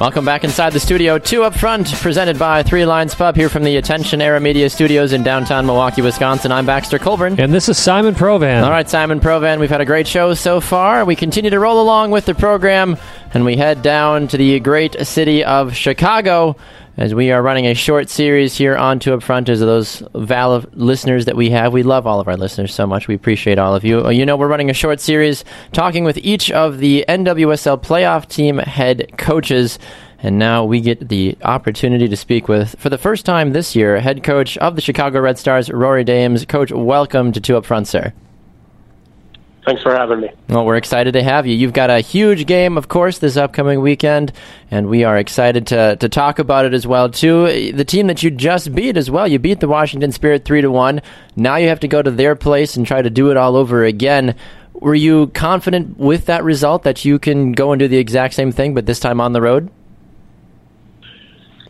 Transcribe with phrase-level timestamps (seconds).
[0.00, 1.18] Welcome back inside the studio.
[1.18, 5.12] Two up front, presented by Three Lines Pub here from the Attention Era Media Studios
[5.12, 6.52] in downtown Milwaukee, Wisconsin.
[6.52, 7.40] I'm Baxter Colburn.
[7.40, 8.62] And this is Simon Provan.
[8.62, 11.04] All right, Simon Provan, we've had a great show so far.
[11.04, 12.96] We continue to roll along with the program,
[13.34, 16.54] and we head down to the great city of Chicago
[16.98, 19.48] as we are running a short series here on Two Up Front.
[19.48, 23.06] As those valid listeners that we have, we love all of our listeners so much.
[23.06, 24.04] We appreciate all of you.
[24.04, 28.26] Uh, You know, we're running a short series talking with each of the NWSL playoff
[28.26, 29.78] team head coaches.
[30.20, 34.00] And now we get the opportunity to speak with, for the first time this year,
[34.00, 36.44] head coach of the Chicago Red Stars, Rory Dames.
[36.44, 38.12] Coach, welcome to Two Up Front, sir.
[39.68, 40.30] Thanks for having me.
[40.48, 41.54] Well, we're excited to have you.
[41.54, 44.32] You've got a huge game, of course, this upcoming weekend,
[44.70, 47.72] and we are excited to, to talk about it as well too.
[47.72, 50.70] The team that you just beat as well, you beat the Washington Spirit three to
[50.70, 51.02] one.
[51.36, 53.84] Now you have to go to their place and try to do it all over
[53.84, 54.36] again.
[54.72, 58.52] Were you confident with that result that you can go and do the exact same
[58.52, 59.68] thing, but this time on the road?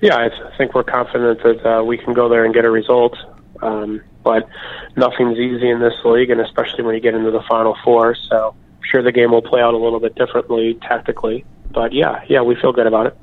[0.00, 3.16] Yeah, I think we're confident that uh, we can go there and get a result.
[3.62, 4.48] Um, but
[4.96, 8.16] nothing's easy in this league, and especially when you get into the Final Four.
[8.16, 11.44] So, I'm sure the game will play out a little bit differently tactically.
[11.70, 13.18] But yeah, yeah, we feel good about it.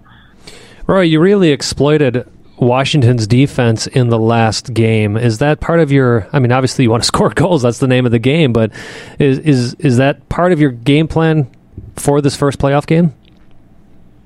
[0.88, 5.18] Roy, you really exploited Washington's defense in the last game.
[5.18, 6.28] Is that part of your?
[6.34, 7.62] I mean, obviously you want to score goals.
[7.64, 8.54] That's the name of the game.
[8.54, 8.72] But
[9.20, 11.50] is is is that part of your game plan
[11.96, 13.14] for this first playoff game?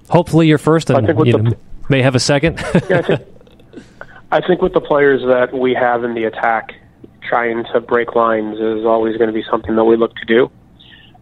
[0.09, 1.52] Hopefully, your first, and you the- know,
[1.90, 2.59] may have a second.
[2.90, 3.22] Yeah, I think,
[4.31, 6.72] I think with the players that we have in the attack,
[7.22, 10.52] trying to break lines is always going to be something that we look to do.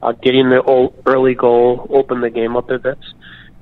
[0.01, 2.97] Uh, getting the early goal opened the game up a bit,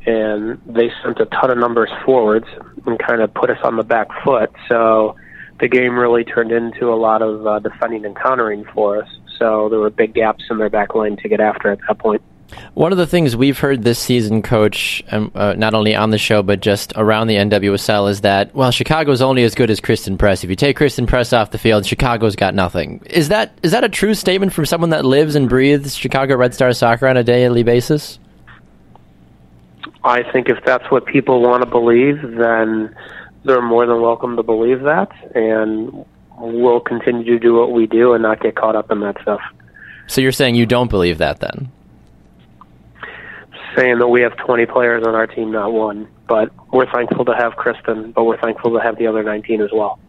[0.05, 2.47] and they sent a ton of numbers forwards
[2.85, 4.51] and kind of put us on the back foot.
[4.67, 5.15] So
[5.59, 9.09] the game really turned into a lot of uh, defending and countering for us.
[9.37, 12.21] So there were big gaps in their back line to get after at that point.
[12.73, 16.17] One of the things we've heard this season, Coach, um, uh, not only on the
[16.17, 20.17] show but just around the NWSL, is that well, Chicago's only as good as Christen
[20.17, 20.43] Press.
[20.43, 23.01] If you take Christen Press off the field, Chicago's got nothing.
[23.05, 26.53] Is that is that a true statement from someone that lives and breathes Chicago Red
[26.53, 28.19] Star soccer on a daily basis?
[30.03, 32.95] I think if that's what people want to believe, then
[33.43, 36.05] they're more than welcome to believe that, and
[36.37, 39.41] we'll continue to do what we do and not get caught up in that stuff.
[40.07, 41.71] So you're saying you don't believe that then?
[43.75, 47.35] Saying that we have 20 players on our team, not one, but we're thankful to
[47.35, 49.99] have Christen, but we're thankful to have the other 19 as well.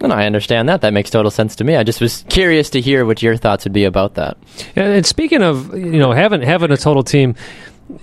[0.00, 0.82] And I understand that.
[0.82, 1.74] That makes total sense to me.
[1.74, 4.36] I just was curious to hear what your thoughts would be about that.
[4.76, 7.34] And, and speaking of, you know, having having a total team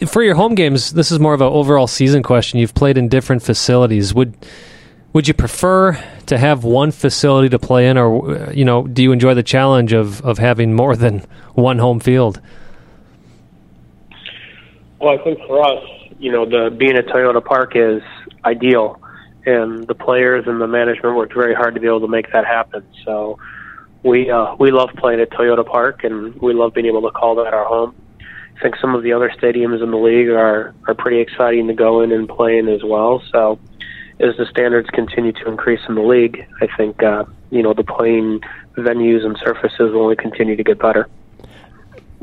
[0.07, 2.59] for your home games, this is more of an overall season question.
[2.59, 4.13] You've played in different facilities.
[4.13, 4.33] Would
[5.13, 5.93] would you prefer
[6.25, 9.93] to have one facility to play in, or you know, do you enjoy the challenge
[9.93, 11.19] of of having more than
[11.53, 12.41] one home field?
[15.03, 15.83] Well, I think for us,
[16.17, 18.01] you know, the being at Toyota Park is
[18.45, 19.01] ideal,
[19.45, 22.45] and the players and the management worked very hard to be able to make that
[22.45, 22.87] happen.
[23.03, 23.37] So
[24.03, 27.35] we uh, we love playing at Toyota Park, and we love being able to call
[27.43, 27.93] that our home.
[28.55, 31.73] I think some of the other stadiums in the league are are pretty exciting to
[31.73, 33.21] go in and play in as well.
[33.29, 33.59] So
[34.21, 37.83] as the standards continue to increase in the league, I think uh, you know the
[37.83, 38.39] playing
[38.77, 41.09] venues and surfaces will only continue to get better.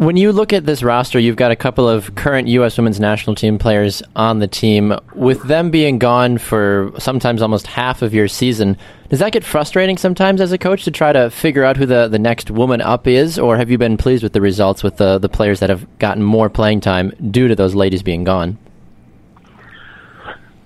[0.00, 2.78] When you look at this roster, you've got a couple of current U.S.
[2.78, 4.94] women's national team players on the team.
[5.14, 8.78] With them being gone for sometimes almost half of your season,
[9.10, 12.08] does that get frustrating sometimes as a coach to try to figure out who the,
[12.08, 13.38] the next woman up is?
[13.38, 16.22] Or have you been pleased with the results with the, the players that have gotten
[16.22, 18.56] more playing time due to those ladies being gone?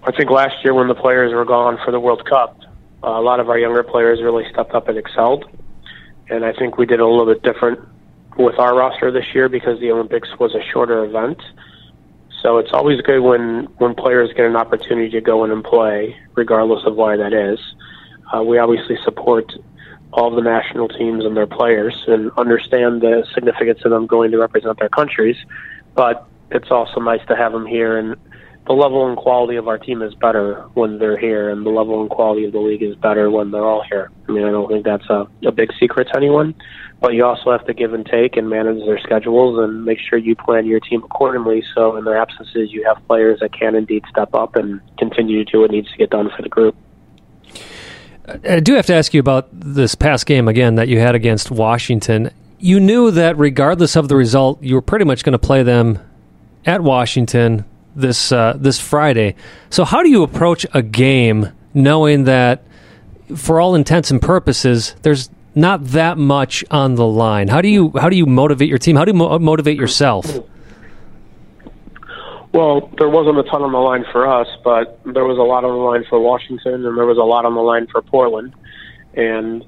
[0.04, 2.60] I think last year when the players were gone for the World Cup,
[3.02, 5.44] a lot of our younger players really stepped up and excelled.
[6.30, 7.80] And I think we did a little bit different
[8.36, 11.40] with our roster this year because the Olympics was a shorter event.
[12.42, 16.16] So it's always good when when players get an opportunity to go in and play,
[16.34, 17.58] regardless of why that is.
[18.32, 19.52] Uh, we obviously support
[20.12, 24.38] all the national teams and their players and understand the significance of them going to
[24.38, 25.36] represent their countries.
[25.94, 28.16] But it's also nice to have them here, and
[28.66, 32.00] the level and quality of our team is better when they're here, and the level
[32.00, 34.10] and quality of the league is better when they're all here.
[34.26, 36.54] I mean, I don't think that's a, a big secret to anyone,
[37.00, 40.18] but you also have to give and take and manage their schedules and make sure
[40.18, 41.62] you plan your team accordingly.
[41.74, 45.52] So in their absences, you have players that can indeed step up and continue to
[45.52, 46.74] do what needs to get done for the group.
[48.48, 51.50] I do have to ask you about this past game again that you had against
[51.50, 52.30] Washington.
[52.58, 55.98] You knew that regardless of the result, you were pretty much going to play them
[56.64, 59.34] at Washington this uh, this Friday.
[59.70, 62.64] So how do you approach a game knowing that,
[63.36, 67.48] for all intents and purposes, there's not that much on the line?
[67.48, 68.96] How do you how do you motivate your team?
[68.96, 70.26] How do you mo- motivate yourself?
[72.52, 75.64] Well, there wasn't a ton on the line for us, but there was a lot
[75.64, 78.54] on the line for Washington, and there was a lot on the line for Portland.
[79.14, 79.64] And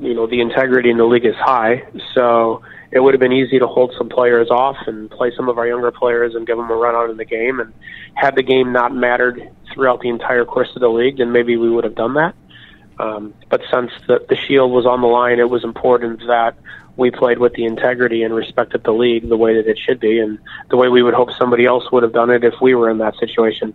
[0.00, 2.62] you know, the integrity in the league is high, so
[2.94, 5.66] it would have been easy to hold some players off and play some of our
[5.66, 7.58] younger players and give them a run out in the game.
[7.58, 7.72] And
[8.14, 11.68] had the game not mattered throughout the entire course of the league, then maybe we
[11.68, 12.36] would have done that.
[13.00, 16.56] Um, but since the, the shield was on the line, it was important that
[16.96, 20.20] we played with the integrity and respected the league the way that it should be,
[20.20, 20.38] and
[20.70, 22.98] the way we would hope somebody else would have done it if we were in
[22.98, 23.74] that situation.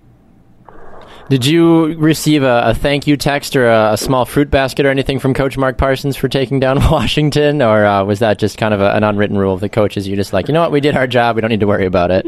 [1.29, 4.89] Did you receive a, a thank you text or a, a, small fruit basket or
[4.89, 8.73] anything from Coach Mark Parsons for taking down Washington, or uh, was that just kind
[8.73, 10.07] of a, an unwritten rule of the coaches?
[10.07, 11.85] You just like, you know what, we did our job, we don't need to worry
[11.85, 12.25] about it.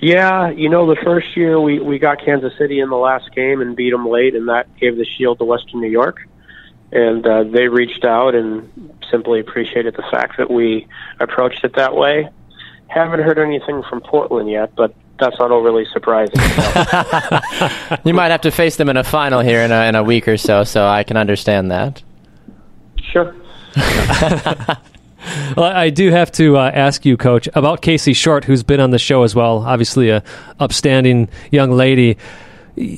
[0.00, 3.60] Yeah, you know, the first year we we got Kansas City in the last game
[3.60, 6.26] and beat them late, and that gave the shield to Western New York,
[6.90, 10.86] and uh, they reached out and simply appreciated the fact that we
[11.20, 12.30] approached it that way.
[12.88, 16.38] Haven't heard anything from Portland yet, but that's not overly surprising.
[16.38, 17.96] So.
[18.04, 20.28] you might have to face them in a final here in a, in a week
[20.28, 22.02] or so, so I can understand that.
[23.12, 23.34] Sure.
[25.56, 28.90] well, I do have to uh, ask you, Coach, about Casey Short, who's been on
[28.90, 29.58] the show as well.
[29.58, 30.22] Obviously, a
[30.60, 32.16] upstanding young lady.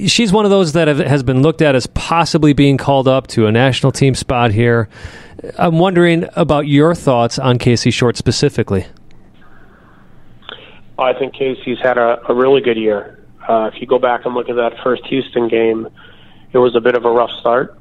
[0.06, 3.28] She's one of those that have, has been looked at as possibly being called up
[3.28, 4.88] to a national team spot here.
[5.56, 8.86] I'm wondering about your thoughts on Casey Short specifically.
[10.98, 13.26] I think Casey's had a, a really good year.
[13.48, 15.88] Uh, if you go back and look at that first Houston game,
[16.52, 17.78] it was a bit of a rough start.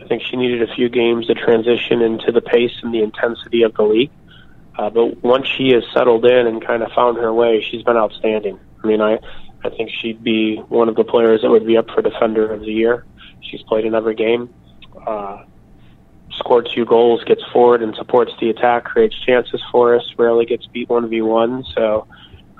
[0.00, 3.62] I think she needed a few games to transition into the pace and the intensity
[3.62, 4.10] of the league.
[4.78, 7.96] Uh, but once she has settled in and kind of found her way, she's been
[7.96, 8.58] outstanding.
[8.82, 9.18] I mean, I
[9.64, 12.60] I think she'd be one of the players that would be up for Defender of
[12.60, 13.04] the Year.
[13.42, 14.52] She's played in every game,
[15.06, 15.44] uh,
[16.32, 20.66] scored two goals, gets forward and supports the attack, creates chances for us, rarely gets
[20.66, 21.64] beat 1v1.
[21.74, 22.08] So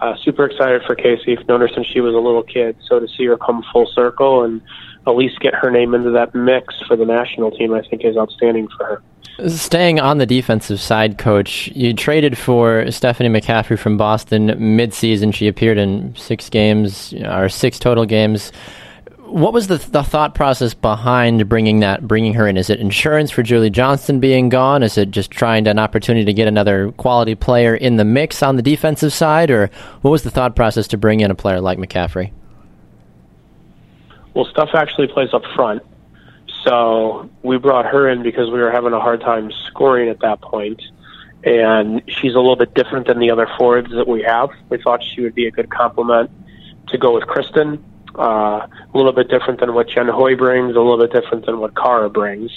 [0.02, 1.38] uh, super excited for Casey.
[1.38, 3.86] I've known her since she was a little kid, so to see her come full
[3.86, 4.60] circle and
[5.06, 8.16] at least get her name into that mix for the national team, I think is
[8.16, 9.48] outstanding for her.
[9.48, 15.32] Staying on the defensive side, coach, you traded for Stephanie McCaffrey from Boston midseason.
[15.32, 18.52] She appeared in six games, or six total games
[19.32, 22.56] what was the, the thought process behind bringing that bringing her in?
[22.58, 24.82] Is it insurance for Julie Johnston being gone?
[24.82, 28.42] Is it just trying to, an opportunity to get another quality player in the mix
[28.42, 29.70] on the defensive side, or
[30.02, 32.30] what was the thought process to bring in a player like McCaffrey?
[34.34, 35.82] Well, Steph actually plays up front,
[36.64, 40.42] so we brought her in because we were having a hard time scoring at that
[40.42, 40.82] point,
[41.44, 44.50] and she's a little bit different than the other forwards that we have.
[44.68, 46.30] We thought she would be a good complement
[46.88, 47.82] to go with Christen
[48.18, 51.58] uh, a little bit different than what Jen Hoy brings, a little bit different than
[51.58, 52.50] what Kara brings.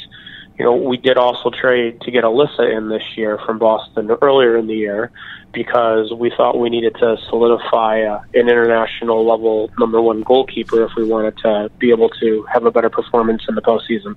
[0.57, 4.57] You know, we did also trade to get Alyssa in this year from Boston earlier
[4.57, 5.11] in the year
[5.51, 10.91] because we thought we needed to solidify uh, an international level number one goalkeeper if
[10.95, 14.15] we wanted to be able to have a better performance in the postseason.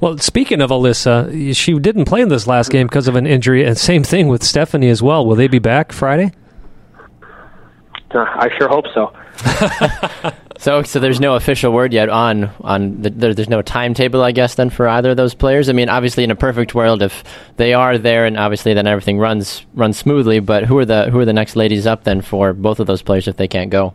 [0.00, 3.64] Well, speaking of Alyssa, she didn't play in this last game because of an injury,
[3.64, 5.24] and same thing with Stephanie as well.
[5.24, 6.32] Will they be back Friday?
[8.10, 9.12] Uh, I sure hope so.
[10.58, 14.32] so, so there's no official word yet on on the, there, there's no timetable, I
[14.32, 15.68] guess, then for either of those players.
[15.68, 17.22] I mean, obviously, in a perfect world, if
[17.56, 20.40] they are there, and obviously then everything runs runs smoothly.
[20.40, 23.02] But who are the who are the next ladies up then for both of those
[23.02, 23.94] players if they can't go?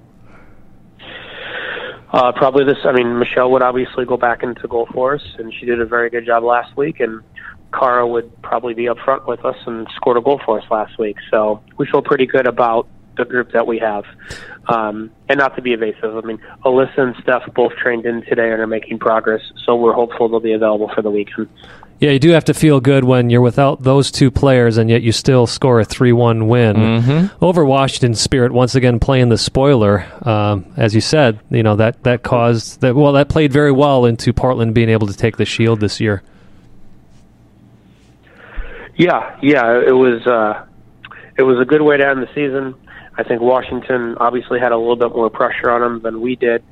[2.13, 2.77] Uh, probably this.
[2.85, 5.85] I mean, Michelle would obviously go back into goal for us, and she did a
[5.85, 6.99] very good job last week.
[6.99, 7.21] And
[7.73, 10.97] Cara would probably be up front with us and scored a goal for us last
[10.99, 11.17] week.
[11.31, 14.05] So we feel pretty good about the group that we have.
[14.67, 18.49] Um, and not to be evasive, I mean, Alyssa and Steph both trained in today
[18.49, 21.49] and are making progress, so we're hopeful they'll be available for the weekend.
[21.99, 25.03] Yeah, you do have to feel good when you're without those two players and yet
[25.03, 27.43] you still score a 3 1 win Mm-hmm.
[27.43, 30.05] over Washington Spirit, once again playing the spoiler.
[30.21, 34.05] Um, as you said, you know, that, that caused that, well, that played very well
[34.05, 36.23] into Portland being able to take the shield this year.
[38.95, 40.65] Yeah, yeah, it was uh,
[41.37, 42.75] it was a good way to end the season.
[43.15, 46.63] I think Washington obviously had a little bit more pressure on them than we did.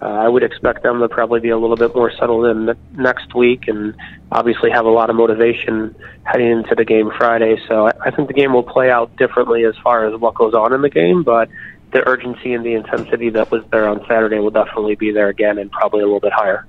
[0.00, 2.76] Uh, I would expect them to probably be a little bit more settled in n-
[2.92, 3.94] next week, and
[4.30, 7.56] obviously have a lot of motivation heading into the game Friday.
[7.66, 10.54] So I, I think the game will play out differently as far as what goes
[10.54, 11.48] on in the game, but
[11.92, 15.58] the urgency and the intensity that was there on Saturday will definitely be there again,
[15.58, 16.64] and probably a little bit higher.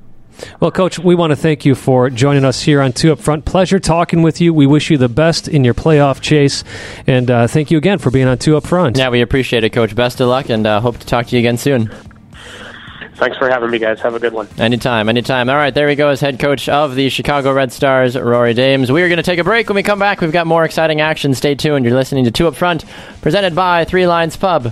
[0.59, 3.45] Well, Coach, we want to thank you for joining us here on Two Up Front.
[3.45, 4.53] Pleasure talking with you.
[4.53, 6.63] We wish you the best in your playoff chase,
[7.07, 8.97] and uh, thank you again for being on Two Up Front.
[8.97, 9.95] Yeah, we appreciate it, Coach.
[9.95, 11.91] Best of luck, and uh, hope to talk to you again soon.
[13.15, 13.99] Thanks for having me, guys.
[13.99, 14.47] Have a good one.
[14.57, 15.49] Anytime, anytime.
[15.49, 18.89] All right, there we go as head coach of the Chicago Red Stars, Rory Dames.
[18.93, 19.67] We are going to take a break.
[19.67, 21.33] When we come back, we've got more exciting action.
[21.33, 21.83] Stay tuned.
[21.83, 22.85] You're listening to Two Up Front,
[23.21, 24.71] presented by Three Lines Pub.